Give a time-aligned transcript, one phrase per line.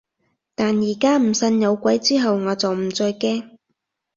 [0.55, 3.59] 但而家唔信有鬼之後，我就唔再驚